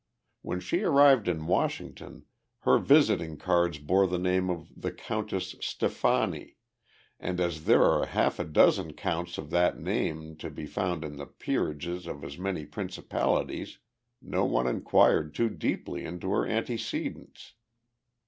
When 0.41 0.59
she 0.59 0.81
arrived 0.81 1.27
in 1.27 1.45
Washington 1.45 2.25
her 2.61 2.79
visiting 2.79 3.37
cards 3.37 3.77
bore 3.77 4.07
the 4.07 4.17
name 4.17 4.49
of 4.49 4.69
the 4.75 4.91
Countess 4.91 5.55
Stefani, 5.61 6.55
and 7.19 7.39
as 7.39 7.65
there 7.65 7.83
are 7.83 8.07
half 8.07 8.39
a 8.39 8.43
dozen 8.43 8.93
counts 8.93 9.37
of 9.37 9.51
that 9.51 9.77
name 9.79 10.37
to 10.37 10.49
be 10.49 10.65
found 10.65 11.03
in 11.05 11.17
the 11.17 11.27
peerages 11.27 12.07
of 12.07 12.23
as 12.23 12.39
many 12.39 12.65
principalities, 12.65 13.77
no 14.19 14.43
one 14.43 14.65
inquired 14.65 15.35
too 15.35 15.49
deeply 15.49 16.03
into 16.03 16.31
her 16.31 16.47
antecedents. 16.47 17.53